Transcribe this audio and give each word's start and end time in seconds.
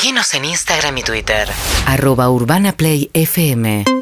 Seguinos 0.00 0.32
en 0.34 0.44
Instagram 0.44 0.96
y 0.98 1.02
Twitter. 1.02 1.48
Arroba 1.84 2.30
Urbana 2.30 2.70
Play 2.70 3.10
FM. 3.14 3.82
Todo 3.84 3.96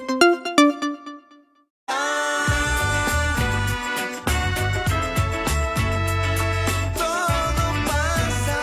pasa, 7.86 8.58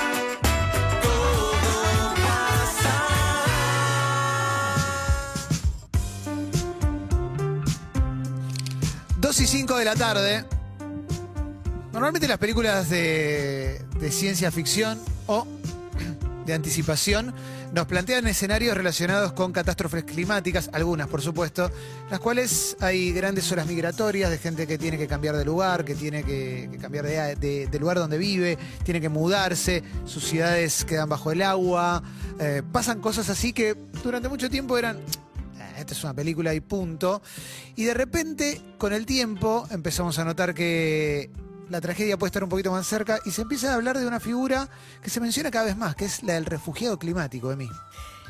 todo 1.01 2.13
pasa. 2.13 2.93
Dos 9.17 9.39
y 9.41 9.47
5 9.47 9.75
de 9.77 9.85
la 9.85 9.95
tarde. 9.95 10.45
Normalmente 11.91 12.27
las 12.27 12.37
películas 12.37 12.91
de, 12.91 13.83
de 13.99 14.11
ciencia 14.11 14.51
ficción 14.51 14.99
o 15.25 15.47
de 16.45 16.53
anticipación 16.53 17.33
nos 17.73 17.85
plantean 17.87 18.27
escenarios 18.27 18.75
relacionados 18.75 19.33
con 19.33 19.51
catástrofes 19.51 20.03
climáticas, 20.03 20.69
algunas 20.73 21.07
por 21.07 21.21
supuesto, 21.21 21.71
las 22.09 22.19
cuales 22.19 22.77
hay 22.79 23.11
grandes 23.11 23.51
olas 23.51 23.67
migratorias 23.67 24.29
de 24.29 24.37
gente 24.37 24.67
que 24.67 24.77
tiene 24.77 24.97
que 24.97 25.07
cambiar 25.07 25.35
de 25.37 25.45
lugar, 25.45 25.85
que 25.85 25.95
tiene 25.95 26.23
que, 26.23 26.69
cambiar 26.81 27.05
de, 27.05 27.69
lugar 27.79 27.97
donde 27.97 28.17
vive, 28.17 28.57
tiene 28.83 29.01
que 29.01 29.09
mudarse, 29.09 29.83
sus 30.05 30.23
ciudades 30.23 30.85
quedan 30.85 31.09
bajo 31.09 31.31
el 31.31 31.41
agua, 31.41 32.03
eh, 32.39 32.61
pasan 32.71 33.01
cosas 33.01 33.29
así 33.29 33.53
que 33.53 33.75
durante 34.03 34.29
mucho 34.29 34.49
tiempo 34.49 34.77
eran 34.77 34.99
"Ah, 35.59 35.79
esta 35.79 35.93
es 35.93 36.03
una 36.03 36.13
película 36.13 36.53
y 36.53 36.59
punto. 36.59 37.21
Y 37.75 37.85
de 37.85 37.93
repente, 37.93 38.61
con 38.77 38.93
el 38.93 39.05
tiempo, 39.05 39.67
empezamos 39.71 40.19
a 40.19 40.25
notar 40.25 40.53
que 40.53 41.31
la 41.69 41.81
tragedia 41.81 42.17
puede 42.17 42.29
estar 42.29 42.43
un 42.43 42.49
poquito 42.49 42.71
más 42.71 42.87
cerca 42.87 43.19
y 43.25 43.31
se 43.31 43.41
empieza 43.41 43.71
a 43.71 43.75
hablar 43.75 43.97
de 43.97 44.07
una 44.07 44.19
figura 44.19 44.69
que 45.01 45.09
se 45.09 45.19
menciona 45.19 45.51
cada 45.51 45.65
vez 45.65 45.77
más, 45.77 45.95
que 45.95 46.05
es 46.05 46.23
la 46.23 46.33
del 46.33 46.45
refugiado 46.45 46.97
climático, 46.97 47.49
de 47.49 47.55
mí. 47.55 47.69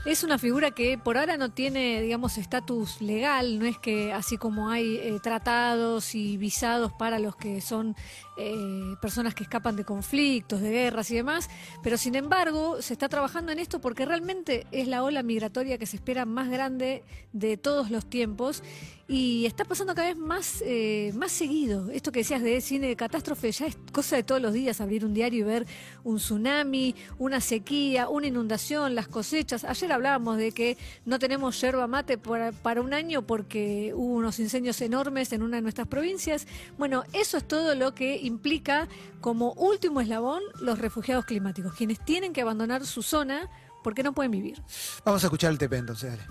Es 0.06 0.26
una 0.26 0.38
figura 0.38 0.72
que 0.72 0.98
por 0.98 1.18
ahora 1.18 1.38
no 1.38 1.52
tiene, 1.52 2.02
digamos, 2.02 2.38
estatus 2.38 3.02
legal, 3.02 3.58
no 3.58 3.66
es 3.66 3.80
que 3.80 4.12
así 4.12 4.36
como 4.36 4.70
hay 4.70 4.98
eh, 4.98 5.18
tratados 5.24 6.14
y 6.14 6.36
visados 6.36 6.92
para 6.92 7.20
los 7.20 7.38
que 7.38 7.62
son 7.62 7.96
eh, 8.36 8.96
personas 9.02 9.34
que 9.34 9.44
escapan 9.44 9.78
de 9.78 9.86
conflictos, 9.86 10.60
de 10.60 10.72
guerras 10.72 11.10
y 11.10 11.16
demás, 11.16 11.50
pero 11.84 11.98
sin 11.98 12.16
embargo 12.16 12.82
se 12.82 12.92
está 12.92 13.08
trabajando 13.08 13.54
en 13.54 13.60
esto 13.60 13.80
porque 13.80 14.06
realmente 14.06 14.68
es 14.72 14.90
la 14.90 15.04
ola 15.04 15.24
migratoria 15.24 15.78
que 15.78 15.86
se 15.86 15.96
espera 15.96 16.26
más 16.26 16.50
grande 16.50 17.04
de 17.32 17.56
todos 17.56 17.90
los 17.90 18.06
tiempos 18.06 18.62
y 19.08 19.46
está 19.46 19.66
pasando 19.66 19.94
cada 19.94 20.08
vez 20.08 20.18
más, 20.18 20.64
eh, 20.66 21.12
más 21.16 21.32
seguido. 21.32 21.90
Esto 21.92 22.12
que 22.12 22.20
decías 22.20 22.42
de 22.42 22.60
cine 22.62 22.88
de 22.88 22.96
catástrofe 22.96 23.52
ya 23.52 23.68
es 23.68 23.78
cosa 23.92 24.16
de 24.16 24.24
todos 24.24 24.42
los 24.42 24.54
días, 24.54 24.82
abrir 24.82 25.06
un 25.06 25.14
diario 25.14 25.42
y 25.42 25.44
ver 25.44 25.68
un 26.04 26.18
tsunami, 26.18 26.96
una 27.20 27.42
sequía, 27.42 28.10
una 28.10 28.28
inundación, 28.28 28.96
las 28.96 29.08
cosechas. 29.08 29.64
Ayer 29.66 29.93
hablábamos 29.96 30.38
de 30.38 30.52
que 30.52 30.78
no 31.06 31.20
tenemos 31.20 31.60
yerba 31.62 31.88
mate 31.88 32.18
para, 32.18 32.52
para 32.52 32.82
un 32.82 32.94
año 32.94 33.22
porque 33.22 33.94
hubo 33.96 34.16
unos 34.16 34.40
incendios 34.40 34.82
enormes 34.82 35.32
en 35.34 35.44
una 35.44 35.58
de 35.58 35.62
nuestras 35.62 35.88
provincias. 35.88 36.48
Bueno, 36.78 37.04
eso 37.14 37.38
es 37.38 37.48
todo 37.48 37.76
lo 37.76 37.94
que 37.96 38.18
implica 38.18 38.88
como 39.22 39.54
último 39.54 40.02
eslabón 40.02 40.42
los 40.60 40.80
refugiados 40.80 41.26
climáticos, 41.26 41.74
quienes 41.74 42.04
tienen 42.04 42.34
que 42.34 42.42
abandonar 42.42 42.86
su 42.86 43.02
zona 43.02 43.50
porque 43.84 44.04
no 44.04 44.14
pueden 44.14 44.32
vivir. 44.32 44.62
Vamos 45.06 45.24
a 45.24 45.28
escuchar 45.28 45.52
el 45.52 45.58
TP 45.58 45.74
entonces, 45.74 46.12
dale. 46.12 46.24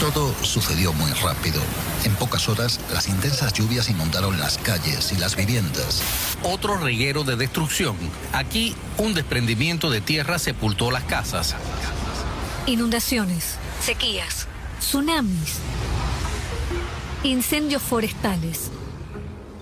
Todo 0.00 0.34
sucedió 0.42 0.92
muy 0.92 1.10
rápido. 1.12 1.60
En 2.04 2.14
pocas 2.16 2.48
horas, 2.48 2.80
las 2.92 3.08
intensas 3.08 3.52
lluvias 3.52 3.88
inundaron 3.88 4.38
las 4.38 4.58
calles 4.58 5.12
y 5.12 5.16
las 5.16 5.36
viviendas. 5.36 6.02
Otro 6.42 6.76
reguero 6.76 7.24
de 7.24 7.36
destrucción. 7.36 7.96
Aquí, 8.32 8.74
un 8.98 9.14
desprendimiento 9.14 9.90
de 9.90 10.00
tierra 10.00 10.38
sepultó 10.38 10.90
las 10.90 11.04
casas. 11.04 11.54
Inundaciones, 12.66 13.56
sequías, 13.80 14.46
tsunamis, 14.80 15.58
incendios 17.22 17.80
forestales. 17.80 18.70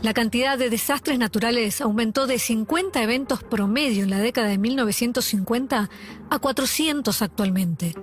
La 0.00 0.14
cantidad 0.14 0.58
de 0.58 0.70
desastres 0.70 1.18
naturales 1.18 1.80
aumentó 1.80 2.26
de 2.26 2.40
50 2.40 3.00
eventos 3.02 3.44
promedio 3.44 4.02
en 4.02 4.10
la 4.10 4.18
década 4.18 4.48
de 4.48 4.58
1950 4.58 5.90
a 6.28 6.38
400 6.38 7.22
actualmente. 7.22 7.94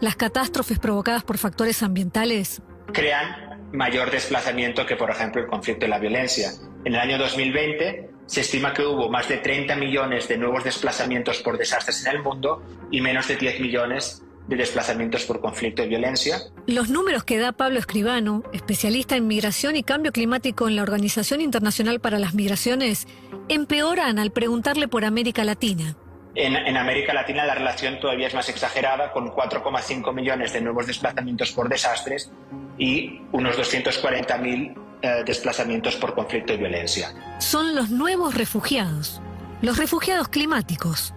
Las 0.00 0.14
catástrofes 0.14 0.78
provocadas 0.78 1.24
por 1.24 1.38
factores 1.38 1.82
ambientales 1.82 2.62
crean 2.92 3.68
mayor 3.72 4.10
desplazamiento 4.10 4.86
que, 4.86 4.94
por 4.94 5.10
ejemplo, 5.10 5.42
el 5.42 5.48
conflicto 5.48 5.86
y 5.86 5.88
la 5.88 5.98
violencia. 5.98 6.52
En 6.84 6.94
el 6.94 7.00
año 7.00 7.18
2020 7.18 8.10
se 8.26 8.42
estima 8.42 8.72
que 8.72 8.82
hubo 8.82 9.10
más 9.10 9.28
de 9.28 9.38
30 9.38 9.74
millones 9.74 10.28
de 10.28 10.38
nuevos 10.38 10.62
desplazamientos 10.62 11.38
por 11.42 11.58
desastres 11.58 12.06
en 12.06 12.16
el 12.16 12.22
mundo 12.22 12.62
y 12.92 13.00
menos 13.00 13.26
de 13.26 13.36
10 13.36 13.60
millones 13.60 14.22
de 14.46 14.56
desplazamientos 14.56 15.24
por 15.24 15.40
conflicto 15.40 15.82
y 15.82 15.88
violencia. 15.88 16.38
Los 16.66 16.88
números 16.88 17.24
que 17.24 17.38
da 17.38 17.52
Pablo 17.52 17.80
Escribano, 17.80 18.44
especialista 18.52 19.16
en 19.16 19.26
migración 19.26 19.74
y 19.74 19.82
cambio 19.82 20.12
climático 20.12 20.68
en 20.68 20.76
la 20.76 20.82
Organización 20.82 21.40
Internacional 21.40 22.00
para 22.00 22.20
las 22.20 22.34
Migraciones, 22.34 23.08
empeoran 23.48 24.20
al 24.20 24.30
preguntarle 24.30 24.86
por 24.86 25.04
América 25.04 25.44
Latina. 25.44 25.96
En, 26.40 26.54
en 26.54 26.76
América 26.76 27.12
Latina 27.12 27.44
la 27.44 27.56
relación 27.56 27.98
todavía 27.98 28.28
es 28.28 28.34
más 28.34 28.48
exagerada, 28.48 29.10
con 29.10 29.32
4,5 29.32 30.14
millones 30.14 30.52
de 30.52 30.60
nuevos 30.60 30.86
desplazamientos 30.86 31.50
por 31.50 31.68
desastres 31.68 32.30
y 32.78 33.22
unos 33.32 33.58
240.000 33.58 34.74
eh, 35.02 35.22
desplazamientos 35.26 35.96
por 35.96 36.14
conflicto 36.14 36.52
y 36.52 36.58
violencia. 36.58 37.12
Son 37.40 37.74
los 37.74 37.90
nuevos 37.90 38.36
refugiados, 38.36 39.20
los 39.62 39.78
refugiados 39.78 40.28
climáticos, 40.28 41.12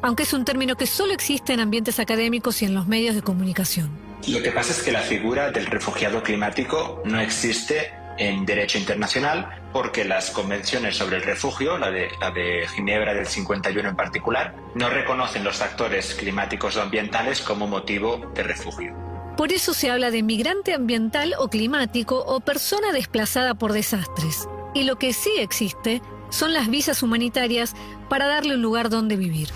aunque 0.00 0.22
es 0.22 0.32
un 0.32 0.46
término 0.46 0.74
que 0.74 0.86
solo 0.86 1.12
existe 1.12 1.52
en 1.52 1.60
ambientes 1.60 1.98
académicos 1.98 2.62
y 2.62 2.64
en 2.64 2.74
los 2.74 2.86
medios 2.86 3.14
de 3.14 3.20
comunicación. 3.20 3.90
Lo 4.26 4.42
que 4.42 4.52
pasa 4.52 4.72
es 4.72 4.82
que 4.82 4.90
la 4.90 5.00
figura 5.00 5.50
del 5.50 5.66
refugiado 5.66 6.22
climático 6.22 7.02
no 7.04 7.20
existe 7.20 7.92
en 8.18 8.44
derecho 8.44 8.78
internacional 8.78 9.62
porque 9.72 10.04
las 10.04 10.30
convenciones 10.30 10.96
sobre 10.96 11.16
el 11.16 11.22
refugio, 11.22 11.78
la 11.78 11.90
de, 11.90 12.10
la 12.20 12.30
de 12.30 12.66
Ginebra 12.68 13.14
del 13.14 13.26
51 13.26 13.88
en 13.88 13.96
particular, 13.96 14.54
no 14.74 14.90
reconocen 14.90 15.44
los 15.44 15.56
factores 15.56 16.14
climáticos 16.14 16.76
o 16.76 16.82
ambientales 16.82 17.40
como 17.40 17.66
motivo 17.66 18.30
de 18.34 18.42
refugio. 18.42 18.94
Por 19.36 19.52
eso 19.52 19.72
se 19.72 19.90
habla 19.90 20.10
de 20.10 20.22
migrante 20.22 20.74
ambiental 20.74 21.34
o 21.38 21.48
climático 21.48 22.22
o 22.26 22.40
persona 22.40 22.92
desplazada 22.92 23.54
por 23.54 23.72
desastres. 23.72 24.46
Y 24.74 24.84
lo 24.84 24.96
que 24.96 25.12
sí 25.12 25.30
existe 25.38 26.02
son 26.30 26.52
las 26.52 26.68
visas 26.68 27.02
humanitarias 27.02 27.74
para 28.08 28.26
darle 28.26 28.54
un 28.54 28.62
lugar 28.62 28.90
donde 28.90 29.16
vivir. 29.16 29.48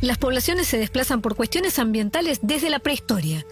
Las 0.00 0.16
poblaciones 0.16 0.66
se 0.66 0.78
desplazan 0.78 1.20
por 1.20 1.36
cuestiones 1.36 1.78
ambientales 1.78 2.40
desde 2.42 2.70
la 2.70 2.78
prehistoria. 2.78 3.44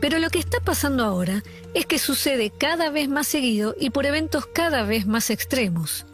Pero 0.00 0.18
lo 0.18 0.28
que 0.30 0.38
está 0.38 0.60
pasando 0.60 1.04
ahora 1.04 1.42
es 1.74 1.86
que 1.86 1.98
sucede 1.98 2.50
cada 2.50 2.90
vez 2.90 3.08
más 3.08 3.26
seguido 3.26 3.74
y 3.78 3.90
por 3.90 4.06
eventos 4.06 4.46
cada 4.46 4.82
vez 4.82 5.06
más 5.06 5.30
extremos. 5.30 6.06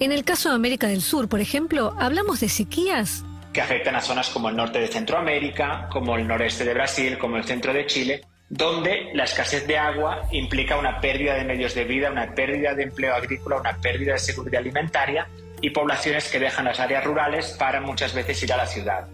En 0.00 0.12
el 0.12 0.24
caso 0.24 0.48
de 0.48 0.54
América 0.54 0.86
del 0.88 1.02
Sur, 1.02 1.28
por 1.28 1.40
ejemplo, 1.40 1.94
hablamos 1.98 2.40
de 2.40 2.48
sequías 2.48 3.24
que 3.52 3.62
afectan 3.62 3.96
a 3.96 4.00
zonas 4.00 4.28
como 4.28 4.48
el 4.48 4.56
norte 4.56 4.78
de 4.78 4.88
Centroamérica, 4.88 5.88
como 5.90 6.16
el 6.16 6.26
noreste 6.26 6.64
de 6.64 6.74
Brasil, 6.74 7.18
como 7.18 7.36
el 7.36 7.44
centro 7.44 7.72
de 7.72 7.86
Chile, 7.86 8.22
donde 8.48 9.10
la 9.14 9.24
escasez 9.24 9.66
de 9.66 9.76
agua 9.76 10.22
implica 10.32 10.78
una 10.78 11.00
pérdida 11.00 11.34
de 11.34 11.44
medios 11.44 11.74
de 11.74 11.84
vida, 11.84 12.10
una 12.10 12.34
pérdida 12.34 12.74
de 12.74 12.84
empleo 12.84 13.14
agrícola, 13.14 13.56
una 13.56 13.76
pérdida 13.78 14.12
de 14.12 14.18
seguridad 14.18 14.60
alimentaria 14.60 15.26
y 15.60 15.70
poblaciones 15.70 16.30
que 16.30 16.38
dejan 16.38 16.66
las 16.66 16.78
áreas 16.80 17.04
rurales 17.04 17.56
para 17.58 17.80
muchas 17.80 18.14
veces 18.14 18.42
ir 18.42 18.52
a 18.52 18.58
la 18.58 18.66
ciudad. 18.66 19.08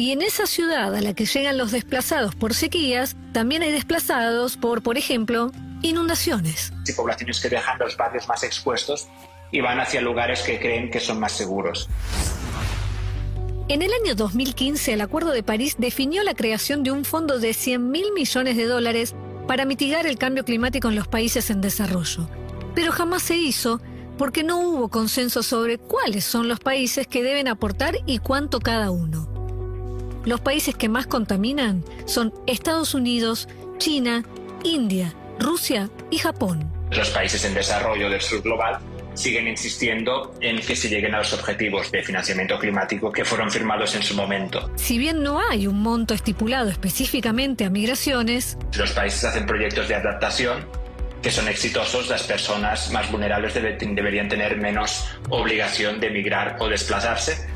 Y 0.00 0.12
en 0.12 0.22
esa 0.22 0.46
ciudad 0.46 0.94
a 0.94 1.02
la 1.02 1.12
que 1.12 1.26
llegan 1.26 1.58
los 1.58 1.72
desplazados 1.72 2.34
por 2.34 2.54
sequías, 2.54 3.16
también 3.34 3.62
hay 3.62 3.70
desplazados 3.70 4.56
por, 4.56 4.82
por 4.82 4.96
ejemplo, 4.96 5.52
inundaciones. 5.82 6.72
Y 6.88 6.92
poblaciones 6.94 7.38
que 7.38 7.50
dejan 7.50 7.78
los 7.78 7.98
barrios 7.98 8.26
más 8.26 8.42
expuestos 8.42 9.08
y 9.52 9.60
van 9.60 9.78
hacia 9.78 10.00
lugares 10.00 10.40
que 10.40 10.58
creen 10.58 10.90
que 10.90 11.00
son 11.00 11.20
más 11.20 11.32
seguros. 11.32 11.90
En 13.68 13.82
el 13.82 13.92
año 13.92 14.14
2015, 14.14 14.94
el 14.94 15.02
Acuerdo 15.02 15.32
de 15.32 15.42
París 15.42 15.74
definió 15.76 16.22
la 16.22 16.32
creación 16.32 16.82
de 16.82 16.92
un 16.92 17.04
fondo 17.04 17.38
de 17.38 17.52
100 17.52 17.90
mil 17.90 18.10
millones 18.14 18.56
de 18.56 18.64
dólares 18.64 19.14
para 19.46 19.66
mitigar 19.66 20.06
el 20.06 20.16
cambio 20.16 20.46
climático 20.46 20.88
en 20.88 20.96
los 20.96 21.08
países 21.08 21.50
en 21.50 21.60
desarrollo. 21.60 22.26
Pero 22.74 22.90
jamás 22.90 23.22
se 23.22 23.36
hizo 23.36 23.82
porque 24.16 24.44
no 24.44 24.60
hubo 24.60 24.88
consenso 24.88 25.42
sobre 25.42 25.76
cuáles 25.76 26.24
son 26.24 26.48
los 26.48 26.58
países 26.58 27.06
que 27.06 27.22
deben 27.22 27.48
aportar 27.48 27.98
y 28.06 28.16
cuánto 28.16 28.60
cada 28.60 28.90
uno. 28.90 29.29
Los 30.24 30.40
países 30.40 30.74
que 30.74 30.88
más 30.88 31.06
contaminan 31.06 31.84
son 32.06 32.32
Estados 32.46 32.94
Unidos, 32.94 33.48
China, 33.78 34.24
India, 34.64 35.14
Rusia 35.38 35.88
y 36.10 36.18
Japón. 36.18 36.70
Los 36.90 37.08
países 37.10 37.44
en 37.44 37.54
desarrollo 37.54 38.10
del 38.10 38.20
sur 38.20 38.42
global 38.42 38.78
siguen 39.14 39.48
insistiendo 39.48 40.34
en 40.40 40.60
que 40.60 40.76
se 40.76 40.88
lleguen 40.88 41.14
a 41.14 41.18
los 41.18 41.32
objetivos 41.32 41.90
de 41.90 42.02
financiamiento 42.02 42.58
climático 42.58 43.10
que 43.10 43.24
fueron 43.24 43.50
firmados 43.50 43.94
en 43.94 44.02
su 44.02 44.14
momento. 44.14 44.70
Si 44.76 44.98
bien 44.98 45.22
no 45.22 45.40
hay 45.40 45.66
un 45.66 45.80
monto 45.82 46.14
estipulado 46.14 46.68
específicamente 46.70 47.64
a 47.64 47.70
migraciones, 47.70 48.56
Los 48.76 48.92
países 48.92 49.24
hacen 49.24 49.46
proyectos 49.46 49.88
de 49.88 49.94
adaptación 49.94 50.64
que 51.22 51.30
son 51.30 51.48
exitosos, 51.48 52.08
las 52.08 52.22
personas 52.22 52.90
más 52.92 53.10
vulnerables 53.12 53.54
debe- 53.54 53.76
deberían 53.94 54.28
tener 54.30 54.56
menos 54.56 55.04
obligación 55.28 56.00
de 56.00 56.06
emigrar 56.06 56.56
o 56.60 56.68
desplazarse. 56.68 57.46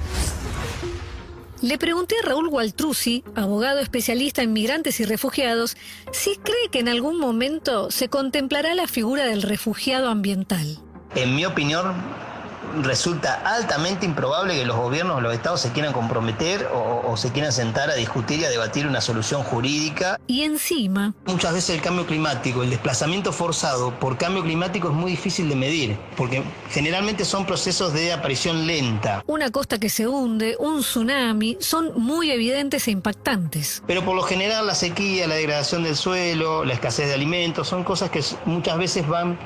Le 1.65 1.79
pregunté 1.79 2.15
a 2.23 2.27
Raúl 2.27 2.51
Gualtruzzi, 2.51 3.25
abogado 3.35 3.81
especialista 3.81 4.43
en 4.43 4.53
migrantes 4.53 5.01
y 5.01 5.07
refugiados, 5.07 5.79
si 6.13 6.37
cree 6.37 6.69
que 6.71 6.79
en 6.79 6.91
algún 6.91 7.19
momento 7.19 7.91
se 7.91 8.11
contemplará 8.11 8.75
la 8.75 8.87
figura 8.87 9.25
del 9.25 9.41
refugiado 9.41 10.11
ambiental. 10.11 10.79
En 11.15 11.35
mi 11.35 11.47
opinión, 11.47 11.95
resulta 12.83 13.43
altamente 13.45 14.07
improbable 14.07 14.55
que 14.55 14.65
los 14.65 14.77
gobiernos 14.77 15.17
o 15.17 15.21
los 15.21 15.35
estados 15.35 15.61
se 15.61 15.73
quieran 15.73 15.93
comprometer 15.93 16.69
o, 16.73 17.03
o 17.11 17.17
se 17.17 17.31
quieran 17.33 17.53
sentar 17.53 17.91
a 17.91 17.95
discutir 17.95 18.41
y 18.41 18.45
a 18.45 18.51
debatir 18.51 18.87
una 18.87 19.01
solución 19.01 19.43
jurídica. 19.43 20.19
Y 20.27 20.43
encima, 20.43 21.15
Muchas 21.27 21.53
veces 21.55 21.77
el 21.77 21.83
cambio 21.83 22.07
climático, 22.07 22.63
el 22.63 22.71
desplazamiento 22.71 23.33
forzado 23.33 23.99
por 23.99 24.17
cambio 24.19 24.43
climático 24.43 24.89
es 24.89 24.95
muy 24.95 25.11
difícil 25.13 25.49
de 25.49 25.57
medir, 25.57 25.99
porque 26.17 26.43
generalmente 26.71 27.25
son 27.25 27.47
procesos 27.47 27.93
de 27.93 28.13
aparición 28.13 28.67
lenta. 28.67 29.23
una 29.27 29.51
costa 29.51 29.79
que 29.79 29.89
se 29.89 30.07
hunde, 30.07 30.57
un 30.59 30.81
tsunami, 30.81 31.57
son 31.61 31.93
muy 32.01 32.31
evidentes 32.31 32.89
e 32.89 32.91
impactantes. 32.91 33.83
Pero 33.87 34.05
por 34.05 34.15
lo 34.17 34.23
general 34.23 34.67
la 34.67 34.75
sequía, 34.75 35.27
la 35.27 35.35
degradación 35.37 35.83
del 35.85 35.97
suelo, 35.97 36.65
la 36.65 36.75
escasez 36.75 37.09
de 37.09 37.15
alimentos, 37.15 37.69
son 37.69 37.85
cosas 37.85 38.11
que 38.11 38.23
muchas 38.45 38.79
veces 38.79 39.07
van 39.07 39.39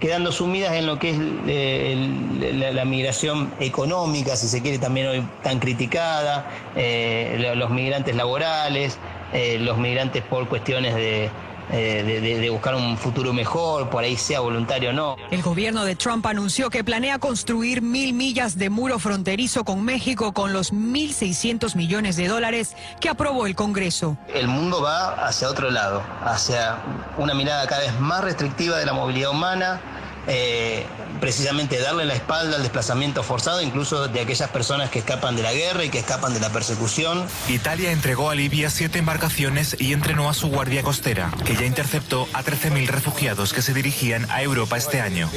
quedando 0.00 0.32
sumidas 0.32 0.74
en 0.74 0.86
lo 0.86 0.98
que 0.98 1.10
es 1.10 1.18
eh, 1.46 1.92
el- 1.92 2.60
la, 2.60 2.72
la 2.72 2.84
migración 2.84 3.50
económica, 3.60 4.36
si 4.36 4.48
se 4.48 4.62
quiere 4.62 4.78
también 4.78 5.06
hoy 5.08 5.22
tan 5.42 5.58
criticada, 5.58 6.50
eh, 6.76 7.36
lo- 7.38 7.54
los 7.54 7.70
migrantes 7.70 8.14
laborales, 8.14 8.98
eh, 9.32 9.58
los 9.60 9.78
migrantes 9.78 10.22
por 10.22 10.48
cuestiones 10.48 10.94
de, 10.94 11.30
de- 11.70 12.20
de- 12.20 12.38
de 12.40 12.50
buscar 12.50 12.74
un 12.74 12.96
futuro 12.96 13.32
mejor, 13.32 13.90
por 13.90 14.04
ahí 14.04 14.16
sea 14.16 14.40
voluntario 14.40 14.90
o 14.90 14.92
no. 14.92 15.16
El 15.30 15.42
gobierno 15.42 15.84
de 15.84 15.96
Trump 15.96 16.24
anunció 16.26 16.70
que 16.70 16.84
planea 16.84 17.18
construir 17.18 17.82
mil 17.82 18.12
millas 18.12 18.56
de 18.58 18.70
muro 18.70 18.98
fronterizo 18.98 19.64
con 19.64 19.82
México 19.84 20.32
con 20.32 20.52
los 20.52 20.72
1.600 20.72 21.74
millones 21.76 22.16
de 22.16 22.28
dólares 22.28 22.74
que 23.00 23.08
aprobó 23.08 23.46
el 23.46 23.54
Congreso. 23.54 24.16
El 24.34 24.48
mundo 24.48 24.82
va 24.82 25.26
hacia 25.26 25.48
otro 25.48 25.70
lado, 25.70 26.02
hacia 26.24 26.76
una 27.18 27.34
mirada 27.34 27.66
cada 27.66 27.82
vez 27.82 27.98
más 28.00 28.22
restrictiva 28.22 28.78
de 28.78 28.86
la 28.86 28.92
movilidad 28.92 29.30
humana, 29.30 29.80
eh, 30.28 30.84
precisamente 31.20 31.78
darle 31.78 32.04
la 32.04 32.14
espalda 32.14 32.56
al 32.56 32.62
desplazamiento 32.62 33.22
forzado, 33.22 33.62
incluso 33.62 34.08
de 34.08 34.20
aquellas 34.20 34.50
personas 34.50 34.90
que 34.90 34.98
escapan 34.98 35.36
de 35.36 35.42
la 35.42 35.52
guerra 35.52 35.84
y 35.84 35.90
que 35.90 35.98
escapan 35.98 36.34
de 36.34 36.40
la 36.40 36.50
persecución. 36.50 37.26
Italia 37.48 37.92
entregó 37.92 38.30
a 38.30 38.34
Libia 38.34 38.70
siete 38.70 38.98
embarcaciones 38.98 39.76
y 39.78 39.92
entrenó 39.92 40.28
a 40.28 40.34
su 40.34 40.48
guardia 40.48 40.82
costera, 40.82 41.30
que 41.44 41.54
ya 41.54 41.64
interceptó 41.64 42.28
a 42.32 42.42
13.000 42.42 42.86
refugiados 42.88 43.52
que 43.52 43.62
se 43.62 43.74
dirigían 43.74 44.26
a 44.30 44.42
Europa 44.42 44.76
este 44.76 45.00
año. 45.00 45.30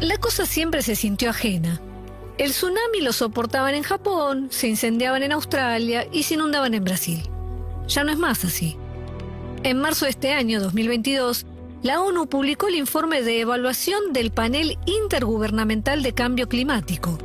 La 0.00 0.18
cosa 0.18 0.46
siempre 0.46 0.82
se 0.82 0.96
sintió 0.96 1.30
ajena. 1.30 1.80
El 2.38 2.50
tsunami 2.50 3.02
lo 3.02 3.12
soportaban 3.12 3.74
en 3.74 3.82
Japón, 3.82 4.48
se 4.50 4.66
incendiaban 4.66 5.22
en 5.22 5.32
Australia 5.32 6.06
y 6.10 6.24
se 6.24 6.34
inundaban 6.34 6.74
en 6.74 6.82
Brasil. 6.82 7.28
Ya 7.86 8.04
no 8.04 8.10
es 8.10 8.18
más 8.18 8.44
así. 8.44 8.76
En 9.62 9.78
marzo 9.78 10.06
de 10.06 10.10
este 10.10 10.32
año, 10.32 10.60
2022, 10.60 11.46
la 11.82 12.00
ONU 12.00 12.28
publicó 12.28 12.68
el 12.68 12.76
informe 12.76 13.22
de 13.22 13.40
evaluación 13.40 14.12
del 14.12 14.30
panel 14.30 14.78
intergubernamental 14.86 16.02
de 16.02 16.14
cambio 16.14 16.48
climático. 16.48 17.18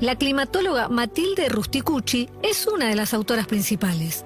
La 0.00 0.16
climatóloga 0.16 0.88
Matilde 0.88 1.48
Rusticucci 1.48 2.28
es 2.42 2.66
una 2.66 2.88
de 2.88 2.96
las 2.96 3.14
autoras 3.14 3.46
principales. 3.46 4.24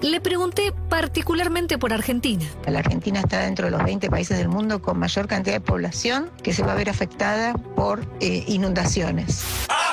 Le 0.00 0.20
pregunté 0.20 0.72
particularmente 0.88 1.78
por 1.78 1.92
Argentina. 1.92 2.44
La 2.68 2.78
Argentina 2.78 3.20
está 3.20 3.40
dentro 3.40 3.64
de 3.64 3.72
los 3.72 3.82
20 3.82 4.08
países 4.10 4.38
del 4.38 4.48
mundo 4.48 4.80
con 4.80 4.98
mayor 4.98 5.26
cantidad 5.26 5.56
de 5.56 5.60
población 5.60 6.30
que 6.42 6.52
se 6.52 6.62
va 6.62 6.72
a 6.72 6.76
ver 6.76 6.88
afectada 6.88 7.54
por 7.54 8.06
eh, 8.20 8.44
inundaciones. 8.46 9.42
Argentina, 9.68 9.85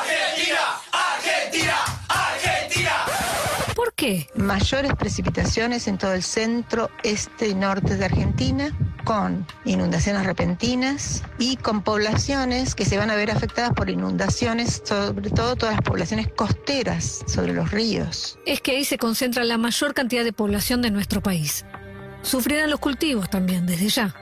qué? 4.03 4.27
Mayores 4.35 4.93
precipitaciones 4.95 5.87
en 5.87 5.97
todo 5.97 6.13
el 6.13 6.23
centro, 6.23 6.89
este 7.03 7.47
y 7.47 7.55
norte 7.55 7.95
de 7.95 8.05
Argentina, 8.05 8.75
con 9.05 9.45
inundaciones 9.65 10.25
repentinas 10.25 11.23
y 11.39 11.55
con 11.57 11.83
poblaciones 11.83 12.75
que 12.75 12.85
se 12.85 12.97
van 12.97 13.09
a 13.09 13.15
ver 13.15 13.31
afectadas 13.31 13.71
por 13.73 13.89
inundaciones, 13.89 14.81
sobre 14.83 15.29
todo 15.29 15.55
todas 15.55 15.75
las 15.75 15.83
poblaciones 15.83 16.27
costeras 16.35 17.23
sobre 17.27 17.53
los 17.53 17.71
ríos. 17.71 18.37
es 18.45 18.61
que 18.61 18.71
ahí 18.71 18.85
se 18.85 18.97
concentra 18.97 19.43
la 19.43 19.57
mayor 19.57 19.93
cantidad 19.93 20.23
de 20.23 20.33
población 20.33 20.81
de 20.81 20.91
nuestro 20.91 21.21
país. 21.21 21.65
Sufrirán 22.21 22.69
los 22.69 22.79
cultivos 22.79 23.29
también, 23.29 23.65
desde 23.65 23.89
ya. 23.89 24.15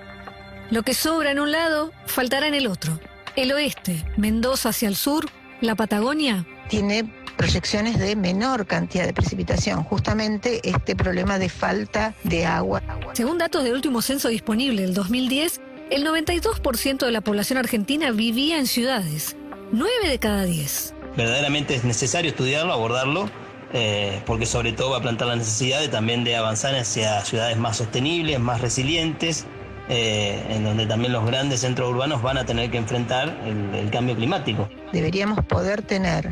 Lo 0.69 0.83
que 0.83 0.93
sobra 0.93 1.31
en 1.31 1.39
un 1.39 1.51
lado, 1.51 1.91
faltará 2.05 2.47
en 2.47 2.53
el 2.53 2.67
otro. 2.67 2.99
El 3.35 3.51
oeste, 3.51 4.05
Mendoza 4.17 4.69
hacia 4.69 4.87
el 4.87 4.95
sur, 4.95 5.25
la 5.61 5.75
Patagonia, 5.75 6.45
Tiene 6.69 7.13
proyecciones 7.37 7.97
de 7.99 8.15
menor 8.15 8.65
cantidad 8.65 9.05
de 9.05 9.13
precipitación, 9.13 9.83
justamente 9.83 10.61
este 10.63 10.95
problema 10.95 11.39
de 11.39 11.49
falta 11.49 12.13
de 12.23 12.45
agua. 12.45 12.81
según 13.13 13.37
datos 13.37 13.63
del 13.63 13.73
último 13.73 14.01
censo 14.01 14.29
disponible 14.29 14.81
del 14.83 14.93
2010, 14.93 15.59
el 15.89 16.05
92% 16.05 17.05
de 17.05 17.11
la 17.11 17.21
población 17.21 17.57
argentina 17.59 18.11
vivía 18.11 18.57
en 18.57 18.67
ciudades. 18.67 19.35
9 19.73 20.09
de 20.09 20.19
cada 20.19 20.43
10. 20.43 20.93
Verdaderamente 21.17 21.75
es 21.75 21.83
necesario 21.83 22.31
estudiarlo, 22.31 22.71
abordarlo, 22.73 23.29
eh, 23.73 24.21
porque 24.25 24.45
sobre 24.45 24.71
todo 24.73 24.91
va 24.91 24.97
a 24.97 25.01
plantar 25.01 25.27
la 25.27 25.35
necesidad 25.35 25.79
de 25.81 25.87
también 25.89 26.23
de 26.23 26.35
avanzar 26.35 26.75
hacia 26.75 27.21
ciudades 27.25 27.57
más 27.57 27.77
sostenibles, 27.77 28.39
más 28.39 28.61
resilientes, 28.61 29.45
eh, 29.89 30.41
en 30.49 30.63
donde 30.63 30.85
también 30.85 31.11
los 31.11 31.25
grandes 31.25 31.61
centros 31.61 31.89
urbanos 31.89 32.21
van 32.21 32.37
a 32.37 32.45
tener 32.45 32.71
que 32.71 32.77
enfrentar 32.77 33.37
el- 33.45 33.75
el 33.75 33.89
cambio 33.89 34.15
climático. 34.15 34.69
Deberíamos 34.93 35.43
poder 35.45 35.81
tener 35.81 36.29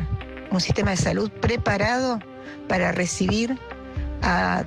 un 0.50 0.60
sistema 0.60 0.90
de 0.92 0.96
salud 0.96 1.30
preparado 1.30 2.20
para 2.68 2.92
recibir 2.92 3.58
a 4.22 4.64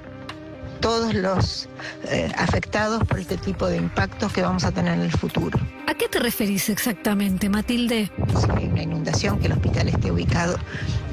todos 0.83 1.13
los 1.13 1.69
eh, 2.09 2.29
afectados 2.37 3.05
por 3.05 3.17
este 3.17 3.37
tipo 3.37 3.67
de 3.67 3.77
impactos 3.77 4.33
que 4.33 4.41
vamos 4.41 4.65
a 4.65 4.71
tener 4.73 4.95
en 4.95 5.01
el 5.01 5.11
futuro. 5.11 5.57
¿A 5.87 5.93
qué 5.93 6.09
te 6.09 6.19
referís 6.19 6.67
exactamente, 6.67 7.47
Matilde? 7.47 8.11
Si 8.27 8.51
hay 8.51 8.65
una 8.65 8.83
inundación, 8.83 9.39
que 9.39 9.45
el 9.47 9.53
hospital 9.53 9.87
esté 9.87 10.11
ubicado 10.11 10.57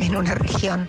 en 0.01 0.17
una 0.17 0.35
región 0.35 0.89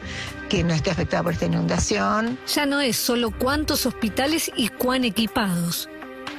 que 0.49 0.63
no 0.63 0.73
esté 0.73 0.89
afectada 0.89 1.21
por 1.21 1.33
esta 1.33 1.45
inundación. 1.45 2.39
Ya 2.47 2.65
no 2.65 2.81
es 2.81 2.97
solo 2.97 3.31
cuántos 3.37 3.85
hospitales 3.85 4.51
y 4.55 4.69
cuán 4.69 5.03
equipados. 5.03 5.87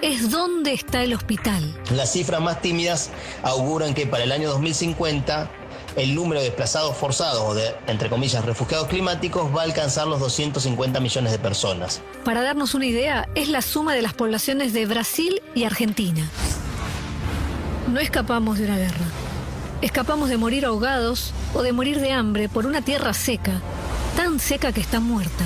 Es 0.03 0.33
dónde 0.33 0.73
está 0.73 1.05
el 1.05 1.15
hospital. 1.15 1.63
Las 1.93 2.13
cifras 2.13 2.41
más 2.41 2.61
tímidas 2.61 3.11
auguran 3.45 3.95
que 3.95 4.05
para 4.05 4.25
el 4.25 4.33
año 4.33 4.51
2050 4.51 5.49
el 5.97 6.15
número 6.15 6.41
de 6.41 6.47
desplazados 6.47 6.97
forzados 6.97 7.43
o 7.43 7.55
de, 7.55 7.75
entre 7.87 8.09
comillas, 8.09 8.45
refugiados 8.45 8.89
climáticos 8.89 9.55
va 9.55 9.63
a 9.63 9.65
alcanzar 9.65 10.07
los 10.07 10.21
250 10.21 11.01
millones 11.01 11.33
de 11.33 11.39
personas. 11.39 12.03
Para 12.25 12.43
darnos 12.43 12.75
una 12.75 12.87
idea, 12.87 13.29
es 13.35 13.49
la 13.49 13.63
suma 13.63 13.95
de 13.95 14.03
las 14.03 14.15
poblaciones 14.15 14.73
de 14.73 14.87
Brasil 14.87 15.43
y 15.55 15.65
Argentina. 15.65 16.29
No 17.93 18.01
escapamos 18.01 18.59
de 18.59 18.67
una 18.67 18.79
guerra. 18.79 19.07
Escapamos 19.83 20.29
de 20.29 20.37
morir 20.37 20.65
ahogados 20.65 21.33
o 21.55 21.63
de 21.63 21.73
morir 21.73 22.01
de 22.01 22.13
hambre 22.13 22.49
por 22.49 22.67
una 22.67 22.83
tierra 22.83 23.13
seca, 23.13 23.61
tan 24.17 24.39
seca 24.39 24.73
que 24.73 24.81
está 24.81 25.01
muerta. 25.01 25.45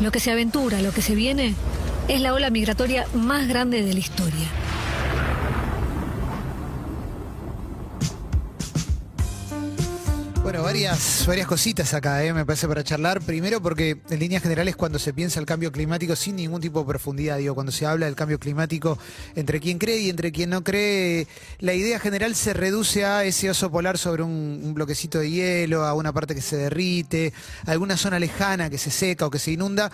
Lo 0.00 0.12
que 0.12 0.20
se 0.20 0.30
aventura, 0.30 0.82
lo 0.82 0.92
que 0.92 1.02
se 1.02 1.14
viene, 1.14 1.54
es 2.08 2.20
la 2.20 2.34
ola 2.34 2.50
migratoria 2.50 3.06
más 3.14 3.48
grande 3.48 3.82
de 3.82 3.94
la 3.94 4.00
historia. 4.00 4.61
Varias, 10.72 11.26
varias 11.26 11.46
cositas 11.46 11.92
acá, 11.92 12.24
¿eh? 12.24 12.32
me 12.32 12.46
parece, 12.46 12.66
para 12.66 12.82
charlar. 12.82 13.20
Primero 13.20 13.60
porque 13.60 13.98
en 14.08 14.18
líneas 14.18 14.42
generales 14.42 14.74
cuando 14.74 14.98
se 14.98 15.12
piensa 15.12 15.38
el 15.38 15.44
cambio 15.44 15.70
climático 15.70 16.16
sin 16.16 16.36
ningún 16.36 16.62
tipo 16.62 16.80
de 16.80 16.86
profundidad, 16.86 17.36
digo, 17.36 17.54
cuando 17.54 17.70
se 17.70 17.84
habla 17.84 18.06
del 18.06 18.14
cambio 18.14 18.38
climático 18.38 18.96
entre 19.34 19.60
quien 19.60 19.78
cree 19.78 19.98
y 20.00 20.08
entre 20.08 20.32
quien 20.32 20.48
no 20.48 20.64
cree, 20.64 21.26
la 21.58 21.74
idea 21.74 22.00
general 22.00 22.34
se 22.34 22.54
reduce 22.54 23.04
a 23.04 23.22
ese 23.24 23.50
oso 23.50 23.70
polar 23.70 23.98
sobre 23.98 24.22
un, 24.22 24.72
bloquecito 24.72 25.18
de 25.18 25.30
hielo, 25.30 25.84
a 25.84 25.92
una 25.92 26.10
parte 26.10 26.34
que 26.34 26.40
se 26.40 26.56
derrite, 26.56 27.34
a 27.66 27.72
alguna 27.72 27.98
zona 27.98 28.18
lejana 28.18 28.70
que 28.70 28.78
se 28.78 28.90
seca 28.90 29.26
o 29.26 29.30
que 29.30 29.38
se 29.38 29.52
inunda. 29.52 29.92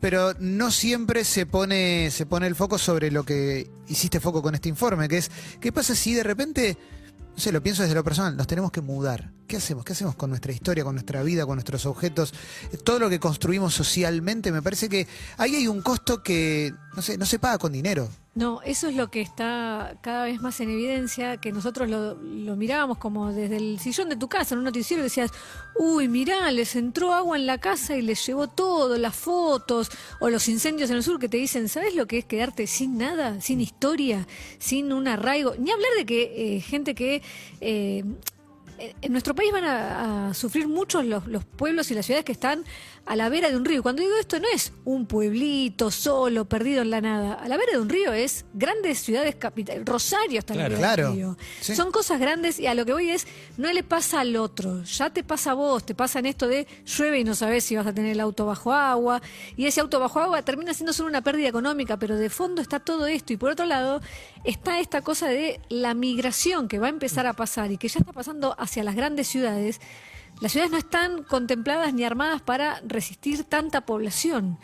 Pero 0.00 0.32
no 0.38 0.70
siempre 0.70 1.24
se 1.24 1.44
pone, 1.44 2.10
se 2.10 2.24
pone 2.24 2.46
el 2.46 2.54
foco 2.54 2.78
sobre 2.78 3.10
lo 3.10 3.24
que 3.24 3.68
hiciste 3.86 4.18
foco 4.18 4.40
con 4.40 4.54
este 4.54 4.70
informe, 4.70 5.08
que 5.08 5.18
es, 5.18 5.30
¿qué 5.60 5.72
pasa 5.72 5.94
si 5.94 6.14
de 6.14 6.22
repente 6.22 6.78
no 7.34 7.42
sé, 7.42 7.52
lo 7.52 7.62
pienso 7.62 7.82
desde 7.82 7.94
lo 7.94 8.02
personal, 8.02 8.34
nos 8.34 8.46
tenemos 8.46 8.70
que 8.72 8.80
mudar. 8.80 9.35
¿Qué 9.46 9.56
hacemos? 9.56 9.84
¿Qué 9.84 9.92
hacemos 9.92 10.16
con 10.16 10.30
nuestra 10.30 10.52
historia, 10.52 10.82
con 10.82 10.94
nuestra 10.94 11.22
vida, 11.22 11.46
con 11.46 11.54
nuestros 11.56 11.86
objetos? 11.86 12.34
Eh, 12.72 12.76
Todo 12.78 12.98
lo 12.98 13.08
que 13.08 13.20
construimos 13.20 13.74
socialmente, 13.74 14.50
me 14.50 14.60
parece 14.60 14.88
que 14.88 15.06
ahí 15.36 15.54
hay 15.54 15.68
un 15.68 15.82
costo 15.82 16.22
que, 16.22 16.74
no 16.96 17.02
sé, 17.02 17.16
no 17.16 17.26
se 17.26 17.38
paga 17.38 17.58
con 17.58 17.72
dinero. 17.72 18.08
No, 18.34 18.60
eso 18.62 18.88
es 18.88 18.96
lo 18.96 19.08
que 19.08 19.22
está 19.22 19.96
cada 20.02 20.24
vez 20.24 20.42
más 20.42 20.60
en 20.60 20.70
evidencia, 20.70 21.38
que 21.38 21.52
nosotros 21.52 21.88
lo, 21.88 22.16
mirábamos 22.56 22.98
como 22.98 23.32
desde 23.32 23.56
el 23.56 23.78
sillón 23.78 24.08
de 24.08 24.16
tu 24.16 24.28
casa, 24.28 24.54
en 24.54 24.58
un 24.58 24.64
noticiero, 24.64 25.02
decías, 25.02 25.30
uy, 25.78 26.08
mirá, 26.08 26.50
les 26.50 26.76
entró 26.76 27.14
agua 27.14 27.38
en 27.38 27.46
la 27.46 27.58
casa 27.58 27.96
y 27.96 28.02
les 28.02 28.26
llevó 28.26 28.48
todo, 28.48 28.98
las 28.98 29.14
fotos, 29.14 29.90
o 30.20 30.28
los 30.28 30.48
incendios 30.48 30.90
en 30.90 30.96
el 30.96 31.02
sur 31.02 31.18
que 31.18 31.28
te 31.28 31.36
dicen, 31.38 31.68
¿sabes 31.68 31.94
lo 31.94 32.06
que 32.06 32.18
es 32.18 32.24
quedarte 32.26 32.66
sin 32.66 32.98
nada, 32.98 33.40
sin 33.40 33.60
historia, 33.60 34.26
sin 34.58 34.92
un 34.92 35.08
arraigo? 35.08 35.54
Ni 35.58 35.70
hablar 35.70 35.90
de 35.96 36.04
que 36.04 36.56
eh, 36.56 36.60
gente 36.60 36.94
que... 36.94 37.22
eh, 37.60 38.04
en 38.78 39.12
nuestro 39.12 39.34
país 39.34 39.52
van 39.52 39.64
a, 39.64 40.28
a 40.28 40.34
sufrir 40.34 40.68
muchos 40.68 41.04
los, 41.04 41.26
los 41.26 41.44
pueblos 41.44 41.90
y 41.90 41.94
las 41.94 42.04
ciudades 42.06 42.24
que 42.24 42.32
están 42.32 42.64
a 43.06 43.14
la 43.16 43.28
vera 43.28 43.48
de 43.50 43.56
un 43.56 43.64
río. 43.64 43.82
Cuando 43.82 44.02
digo 44.02 44.14
esto 44.18 44.38
no 44.40 44.48
es 44.52 44.72
un 44.84 45.06
pueblito 45.06 45.90
solo, 45.92 46.44
perdido 46.46 46.82
en 46.82 46.90
la 46.90 47.00
nada. 47.00 47.34
A 47.34 47.46
la 47.48 47.56
vera 47.56 47.72
de 47.72 47.78
un 47.78 47.88
río 47.88 48.12
es 48.12 48.44
grandes 48.52 48.98
ciudades 48.98 49.36
capitales. 49.36 49.82
Rosario 49.86 50.40
está 50.40 50.54
en 50.54 50.58
la 50.60 50.66
Claro. 50.68 50.80
vera 50.80 50.94
Claro. 50.94 51.08
del 51.08 51.16
río. 51.16 51.36
Sí. 51.60 51.76
Son 51.76 51.92
cosas 51.92 52.18
grandes 52.20 52.58
y 52.58 52.66
a 52.66 52.74
lo 52.74 52.84
que 52.84 52.92
voy 52.92 53.10
es, 53.10 53.26
no 53.56 53.72
le 53.72 53.82
pasa 53.84 54.20
al 54.20 54.34
otro, 54.36 54.82
ya 54.82 55.10
te 55.10 55.22
pasa 55.22 55.52
a 55.52 55.54
vos, 55.54 55.86
te 55.86 55.94
pasa 55.94 56.18
en 56.18 56.26
esto 56.26 56.48
de 56.48 56.66
llueve 56.84 57.20
y 57.20 57.24
no 57.24 57.34
sabes 57.36 57.62
si 57.64 57.76
vas 57.76 57.86
a 57.86 57.92
tener 57.94 58.10
el 58.12 58.20
auto 58.20 58.44
bajo 58.44 58.72
agua, 58.72 59.22
y 59.56 59.66
ese 59.66 59.80
auto 59.80 60.00
bajo 60.00 60.18
agua 60.20 60.42
termina 60.42 60.74
siendo 60.74 60.92
solo 60.92 61.08
una 61.08 61.22
pérdida 61.22 61.48
económica, 61.48 61.96
pero 61.98 62.16
de 62.16 62.28
fondo 62.28 62.60
está 62.60 62.80
todo 62.80 63.06
esto, 63.06 63.32
y 63.32 63.36
por 63.36 63.50
otro 63.50 63.66
lado 63.66 64.00
está 64.44 64.80
esta 64.80 65.02
cosa 65.02 65.28
de 65.28 65.60
la 65.68 65.94
migración 65.94 66.66
que 66.66 66.78
va 66.80 66.86
a 66.88 66.90
empezar 66.90 67.26
a 67.26 67.34
pasar 67.34 67.70
y 67.70 67.78
que 67.78 67.86
ya 67.88 68.00
está 68.00 68.12
pasando 68.12 68.55
hacia 68.58 68.84
las 68.84 68.94
grandes 68.94 69.28
ciudades. 69.28 69.80
Las 70.40 70.52
ciudades 70.52 70.70
no 70.70 70.78
están 70.78 71.22
contempladas 71.22 71.94
ni 71.94 72.04
armadas 72.04 72.42
para 72.42 72.80
resistir 72.86 73.44
tanta 73.44 73.86
población. 73.86 74.58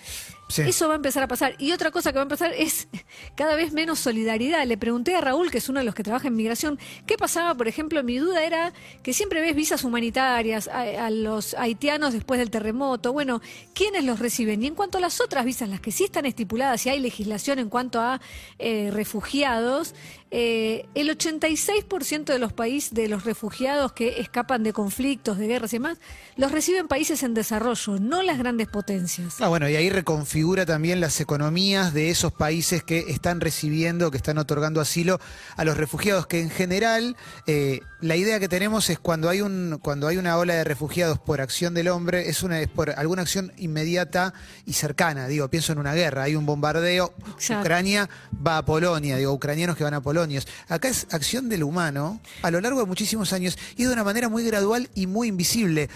Sí. 0.53 0.63
Eso 0.63 0.87
va 0.87 0.95
a 0.95 0.97
empezar 0.97 1.23
a 1.23 1.29
pasar. 1.29 1.55
Y 1.59 1.73
otra 1.73 1.91
cosa 1.91 2.13
que 2.13 2.17
va 2.17 2.23
a 2.23 2.25
empezar 2.25 2.53
es 2.53 2.89
cada 3.35 3.57
vez 3.57 3.73
menos 3.73 3.99
solidaridad. 3.99 4.67
Le 4.67 4.77
pregunté 4.77 5.15
a 5.17 5.21
Raúl, 5.21 5.51
que 5.51 5.59
es 5.59 5.69
uno 5.69 5.79
de 5.79 5.85
los 5.85 5.95
que 5.95 6.03
trabaja 6.03 6.29
en 6.29 6.37
migración, 6.37 6.79
qué 7.07 7.17
pasaba, 7.17 7.55
por 7.55 7.69
ejemplo, 7.69 8.03
mi 8.03 8.19
duda 8.19 8.45
era 8.45 8.73
que 9.03 9.13
siempre 9.13 9.41
ves 9.41 9.57
visas 9.57 9.85
humanitarias 9.85 10.69
a, 10.69 11.07
a 11.07 11.11
los 11.11 11.55
haitianos 11.55 12.13
después 12.13 12.39
del 12.39 12.51
terremoto. 12.51 13.13
Bueno, 13.13 13.41
¿quiénes 13.75 14.05
los 14.05 14.19
reciben? 14.19 14.63
Y 14.63 14.67
en 14.67 14.75
cuanto 14.75 14.99
a 14.99 15.01
las 15.01 15.21
otras 15.21 15.45
visas, 15.45 15.69
las 15.69 15.81
que 15.81 15.93
sí 15.93 16.05
están 16.05 16.27
estipuladas 16.27 16.85
y 16.85 16.91
hay 16.91 17.01
legislación 17.01 17.59
en 17.59 17.69
cuanto 17.69 18.01
a 18.01 18.21
eh, 18.59 18.91
refugiados, 18.93 19.95
eh, 20.35 20.87
el 20.95 21.11
86% 21.11 22.25
de 22.25 22.39
los 22.39 22.53
países, 22.55 22.95
de 22.95 23.07
los 23.07 23.25
refugiados 23.25 23.93
que 23.93 24.21
escapan 24.21 24.63
de 24.63 24.73
conflictos, 24.73 25.37
de 25.37 25.47
guerras 25.47 25.75
y 25.75 25.77
demás, 25.77 25.99
los 26.37 26.51
reciben 26.51 26.89
países 26.89 27.23
en 27.23 27.35
desarrollo, 27.35 27.99
no 28.01 28.23
las 28.23 28.39
grandes 28.39 28.69
potencias. 28.69 29.41
Ah, 29.41 29.49
bueno, 29.49 29.69
y 29.69 29.77
ahí 29.77 29.91
reconfigura 29.91 30.42
también 30.67 31.01
las 31.01 31.21
economías 31.21 31.95
de 31.95 32.11
esos 32.11 32.33
países 32.33 32.83
que 32.83 33.07
están 33.09 33.41
recibiendo, 33.41 34.11
que 34.11 34.17
están 34.17 34.39
otorgando 34.39 34.81
asilo 34.81 35.21
a 35.57 35.65
los 35.65 35.77
refugiados, 35.77 36.27
que 36.27 36.41
en 36.41 36.51
general 36.51 37.17
eh, 37.47 37.81
la 38.01 38.17
idea 38.17 38.41
que 38.41 38.49
tenemos 38.49 38.91
es 38.91 38.99
cuando 38.99 39.29
hay 39.29 39.41
un 39.41 39.79
cuando 39.83 40.09
hay 40.09 40.17
una 40.17 40.37
ola 40.37 40.55
de 40.55 40.65
refugiados 40.65 41.19
por 41.19 41.41
acción 41.41 41.75
del 41.75 41.89
hombre, 41.89 42.29
es 42.29 42.43
una 42.43 42.61
es 42.61 42.69
por 42.69 42.91
alguna 42.91 43.23
acción 43.23 43.53
inmediata 43.57 44.35
y 44.67 44.73
cercana. 44.73 45.29
Digo, 45.29 45.49
pienso 45.49 45.73
en 45.73 45.79
una 45.79 45.95
guerra, 45.95 46.25
hay 46.25 46.35
un 46.35 46.45
bombardeo, 46.45 47.15
Exacto. 47.35 47.63
Ucrania 47.63 48.11
va 48.47 48.59
a 48.59 48.65
Polonia, 48.65 49.17
digo, 49.17 49.33
ucranianos 49.33 49.77
que 49.77 49.85
van 49.85 49.95
a 49.95 50.01
Polonia. 50.01 50.43
Acá 50.69 50.89
es 50.89 51.07
acción 51.11 51.49
del 51.49 51.63
humano 51.63 52.21
a 52.43 52.51
lo 52.51 52.61
largo 52.61 52.81
de 52.81 52.87
muchísimos 52.87 53.33
años 53.33 53.57
y 53.77 53.85
de 53.85 53.93
una 53.93 54.05
manera 54.05 54.29
muy 54.29 54.45
gradual 54.45 54.91
y 54.95 55.07
muy 55.07 55.29
invisible. 55.29 55.89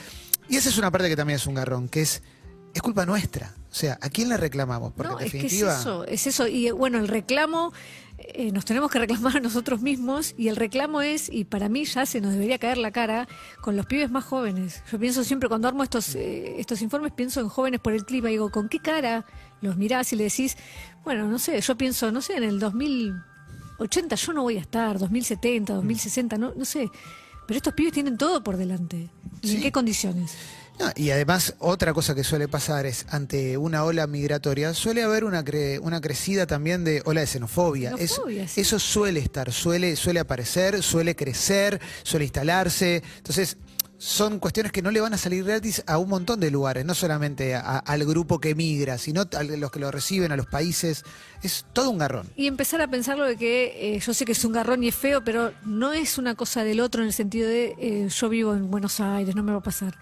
Y 0.49 0.57
esa 0.57 0.69
es 0.69 0.79
una 0.79 0.91
parte 0.93 1.09
que 1.09 1.17
también 1.17 1.37
es 1.37 1.47
un 1.47 1.55
garrón, 1.55 1.89
que 1.89 2.03
es 2.03 2.23
es 2.77 2.83
culpa 2.83 3.07
nuestra. 3.07 3.55
O 3.77 3.79
sea, 3.79 3.99
¿a 4.01 4.09
quién 4.09 4.31
le 4.31 4.39
reclamamos? 4.39 4.95
Porque 4.95 5.13
No, 5.13 5.21
en 5.21 5.27
es 5.27 5.33
que 5.33 5.37
es 5.37 5.43
definitiva. 5.43 5.79
eso, 5.79 6.05
es 6.07 6.27
eso. 6.27 6.49
Y 6.49 6.69
eh, 6.69 6.73
bueno, 6.73 6.97
el 6.97 7.09
reclamo, 7.09 7.75
eh, 8.17 8.51
nos 8.51 8.65
tenemos 8.65 8.91
que 8.91 8.99
reclamar 8.99 9.37
a 9.37 9.41
nosotros 9.41 9.83
mismos 9.83 10.35
y 10.39 10.49
el 10.49 10.57
reclamo 10.57 11.03
es, 11.03 11.29
y 11.31 11.45
para 11.45 11.69
mí 11.69 11.85
ya 11.85 12.07
se 12.07 12.23
nos 12.23 12.33
debería 12.33 12.59
caer 12.59 12.79
la 12.79 12.91
cara, 12.91 13.29
con 13.61 13.77
los 13.77 13.85
pibes 13.85 14.11
más 14.11 14.25
jóvenes. 14.25 14.83
Yo 14.91 14.99
pienso 14.99 15.25
siempre, 15.25 15.51
cuando 15.51 15.69
armo 15.69 15.83
estos, 15.83 16.15
eh, 16.15 16.55
estos 16.59 16.81
informes, 16.81 17.13
pienso 17.13 17.41
en 17.41 17.51
jóvenes 17.51 17.81
por 17.81 17.93
el 17.93 18.07
clima. 18.07 18.31
Digo, 18.31 18.51
¿con 18.51 18.71
qué 18.71 18.79
cara 18.79 19.27
los 19.61 19.77
mirás 19.77 20.11
y 20.15 20.17
le 20.17 20.25
decís, 20.25 20.57
bueno, 21.05 21.29
no 21.29 21.39
sé, 21.39 21.61
yo 21.61 21.77
pienso, 21.77 22.11
no 22.11 22.23
sé, 22.23 22.39
en 22.39 22.45
el 22.45 22.59
2080 22.59 24.17
yo 24.17 24.33
no 24.33 24.43
voy 24.43 24.57
a 24.57 24.61
estar, 24.61 24.99
2070, 24.99 25.75
2060, 25.75 26.39
no, 26.39 26.55
no 26.57 26.65
sé. 26.65 26.91
Pero 27.47 27.59
estos 27.59 27.75
pibes 27.75 27.93
tienen 27.93 28.17
todo 28.17 28.43
por 28.43 28.57
delante. 28.57 29.11
¿Y 29.43 29.57
en 29.57 29.63
qué 29.63 29.71
condiciones? 29.71 30.35
No, 30.79 30.91
y 30.95 31.11
además, 31.11 31.55
otra 31.59 31.95
cosa 31.95 32.15
que 32.15 32.23
suele 32.23 32.49
pasar 32.49 32.85
es, 32.85 33.07
ante 33.09 33.57
una 33.57 33.83
ola 33.85 34.07
migratoria, 34.07 34.75
suele 34.75 35.03
haber 35.03 35.25
una, 35.25 35.43
cre- 35.45 35.79
una 35.83 36.01
crecida 36.03 36.47
también 36.47 36.85
de 36.85 37.01
ola 37.07 37.23
de 37.23 37.27
xenofobia. 37.27 37.95
Es- 37.99 38.11
Xenofobia, 38.13 38.47
sí. 38.49 38.61
Eso 38.61 38.79
suele 38.79 39.21
estar, 39.21 39.51
suele, 39.53 39.97
suele 39.97 40.21
aparecer, 40.21 40.83
suele 40.83 41.17
crecer, 41.17 41.81
suele 42.03 42.27
instalarse. 42.27 43.03
Entonces, 43.17 43.57
son 43.99 44.39
cuestiones 44.39 44.73
que 44.73 44.83
no 44.83 44.91
le 44.91 45.01
van 45.01 45.15
a 45.15 45.17
salir 45.17 45.43
gratis 45.45 45.83
a 45.87 45.97
un 45.97 46.11
montón 46.11 46.39
de 46.41 46.51
lugares, 46.51 46.85
no 46.85 46.95
solamente 46.95 47.55
a- 47.55 47.79
al 47.79 48.05
grupo 48.05 48.39
que 48.39 48.55
migra, 48.55 48.99
sino 48.99 49.23
a 49.35 49.43
los 49.43 49.71
que 49.71 49.81
lo 49.81 49.91
reciben, 49.91 50.31
a 50.33 50.37
los 50.37 50.47
países. 50.47 51.05
Es 51.43 51.65
todo 51.73 51.89
un 51.89 51.97
garrón. 51.97 52.29
Y 52.37 52.47
empezar 52.49 52.83
a 52.83 52.89
pensarlo 52.89 53.25
de 53.25 53.37
que 53.39 53.95
eh, 53.97 53.99
yo 54.01 54.13
sé 54.13 54.27
que 54.27 54.33
es 54.33 54.45
un 54.45 54.53
garrón 54.53 54.85
y 54.85 54.89
es 54.89 54.95
feo, 54.95 55.25
pero 55.25 55.55
no 55.65 55.95
es 55.95 56.19
una 56.19 56.35
cosa 56.35 56.63
del 56.65 56.81
otro 56.81 57.01
en 57.01 57.07
el 57.09 57.15
sentido 57.15 57.49
de 57.49 57.75
eh, 57.79 58.09
yo 58.15 58.29
vivo 58.29 58.53
en 58.55 58.71
Buenos 58.71 59.01
Aires, 59.01 59.35
no 59.35 59.43
me 59.43 59.53
va 59.53 59.59
a 59.59 59.63
pasar. 59.63 59.97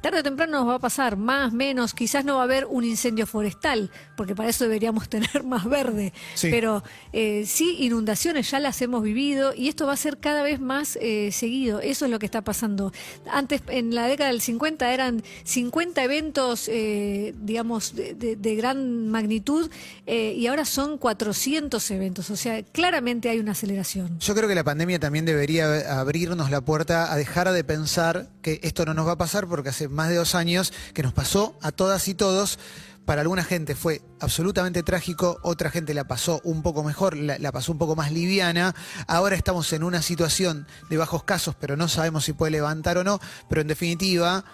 Tarde 0.00 0.20
o 0.20 0.22
temprano 0.22 0.58
nos 0.60 0.68
va 0.68 0.74
a 0.76 0.78
pasar, 0.78 1.16
más, 1.16 1.52
menos, 1.52 1.92
quizás 1.92 2.24
no 2.24 2.36
va 2.36 2.42
a 2.42 2.44
haber 2.44 2.66
un 2.66 2.84
incendio 2.84 3.26
forestal, 3.26 3.90
porque 4.16 4.34
para 4.34 4.48
eso 4.48 4.64
deberíamos 4.64 5.08
tener 5.10 5.42
más 5.44 5.64
verde. 5.64 6.12
Sí. 6.34 6.48
Pero 6.50 6.84
eh, 7.12 7.44
sí, 7.46 7.76
inundaciones 7.80 8.50
ya 8.50 8.60
las 8.60 8.80
hemos 8.80 9.02
vivido 9.02 9.52
y 9.54 9.68
esto 9.68 9.86
va 9.86 9.94
a 9.94 9.96
ser 9.96 10.18
cada 10.18 10.42
vez 10.42 10.60
más 10.60 10.96
eh, 11.00 11.30
seguido. 11.32 11.80
Eso 11.80 12.04
es 12.04 12.10
lo 12.10 12.18
que 12.18 12.26
está 12.26 12.42
pasando. 12.42 12.92
Antes, 13.30 13.62
en 13.68 13.94
la 13.94 14.06
década 14.06 14.30
del 14.30 14.40
50, 14.40 14.92
eran 14.92 15.22
50 15.44 16.04
eventos, 16.04 16.68
eh, 16.68 17.34
digamos, 17.40 17.94
de, 17.96 18.14
de- 18.14 18.36
de 18.36 18.54
gran 18.54 19.08
magnitud 19.08 19.68
eh, 20.06 20.34
y 20.36 20.46
ahora 20.46 20.64
son 20.64 20.96
400 20.98 21.90
eventos. 21.90 22.30
O 22.30 22.36
sea, 22.36 22.62
claramente 22.62 23.28
hay 23.30 23.38
una 23.40 23.52
aceleración. 23.52 24.18
Yo 24.20 24.34
creo 24.34 24.48
que 24.48 24.54
la 24.54 24.64
pandemia 24.64 24.98
también 25.00 25.24
debería 25.24 25.98
abrirnos 26.00 26.50
la 26.50 26.60
puerta 26.60 27.12
a 27.12 27.16
dejar 27.16 27.50
de 27.50 27.64
pensar 27.64 28.28
esto 28.62 28.84
no 28.84 28.94
nos 28.94 29.06
va 29.06 29.12
a 29.12 29.18
pasar 29.18 29.46
porque 29.46 29.70
hace 29.70 29.88
más 29.88 30.08
de 30.08 30.16
dos 30.16 30.34
años 30.34 30.72
que 30.94 31.02
nos 31.02 31.12
pasó 31.12 31.56
a 31.62 31.72
todas 31.72 32.08
y 32.08 32.14
todos. 32.14 32.58
Para 33.04 33.22
alguna 33.22 33.42
gente 33.42 33.74
fue 33.74 34.02
absolutamente 34.20 34.82
trágico, 34.82 35.38
otra 35.42 35.70
gente 35.70 35.94
la 35.94 36.04
pasó 36.04 36.42
un 36.44 36.62
poco 36.62 36.84
mejor, 36.84 37.16
la 37.16 37.52
pasó 37.52 37.72
un 37.72 37.78
poco 37.78 37.96
más 37.96 38.12
liviana. 38.12 38.74
Ahora 39.06 39.34
estamos 39.34 39.72
en 39.72 39.82
una 39.82 40.02
situación 40.02 40.66
de 40.90 40.98
bajos 40.98 41.24
casos, 41.24 41.54
pero 41.58 41.74
no 41.74 41.88
sabemos 41.88 42.26
si 42.26 42.34
puede 42.34 42.52
levantar 42.52 42.98
o 42.98 43.04
no. 43.04 43.18
Pero 43.48 43.62
en 43.62 43.68
definitiva, 43.68 44.44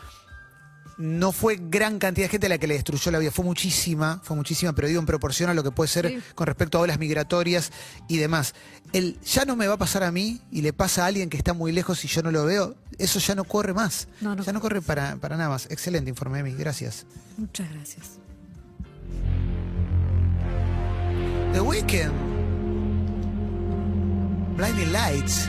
no 0.99 1.33
fue 1.33 1.59
gran 1.61 1.99
cantidad 1.99 2.27
de 2.27 2.31
gente 2.31 2.49
la 2.49 2.59
que 2.59 2.67
le 2.67 2.75
destruyó 2.75 3.11
la 3.11 3.19
vida, 3.19 3.31
fue 3.31 3.45
muchísima, 3.45 4.21
fue 4.23 4.37
muchísima, 4.37 4.73
pero 4.75 4.89
digo 4.89 5.01
en 5.01 5.07
proporción 5.07 5.51
a 5.51 5.55
lo 5.55 5.63
que 5.63 5.71
puede 5.71 5.89
ser 5.89 6.09
Sí. 6.09 6.19
con 6.35 6.47
respecto 6.47 6.79
a 6.79 6.83
olas 6.83 6.99
migratorias 6.99 7.73
y 8.09 8.19
demás. 8.19 8.55
El 8.93 9.19
ya 9.23 9.45
no 9.45 9.57
me 9.57 9.67
va 9.67 9.75
a 9.75 9.79
pasar 9.79 10.03
a 10.05 10.13
mí 10.13 10.41
y 10.51 10.63
le 10.63 10.73
pasa 10.73 11.05
a 11.05 11.07
alguien 11.07 11.29
que 11.31 11.37
está 11.37 11.53
muy 11.53 11.73
lejos 11.73 12.05
y 12.05 12.09
yo 12.09 12.23
no 12.23 12.31
lo 12.31 12.45
veo, 12.45 12.75
eso 12.99 13.19
ya 13.19 13.35
no 13.35 13.45
corre 13.45 13.75
más. 13.75 14.07
No, 14.21 14.35
no 14.37 14.45
ya 14.45 14.53
no 14.53 14.61
corre 14.61 14.81
para, 14.83 15.17
para 15.17 15.37
nada 15.37 15.49
más. 15.51 15.67
Excelente 15.71 16.11
informe, 16.11 16.39
Emi, 16.41 16.53
gracias. 16.55 17.07
Muchas 17.37 17.69
gracias. 17.73 18.19
The 21.53 21.61
Weeknd. 21.61 22.13
Blinding 24.57 24.93
Lights. 24.93 25.49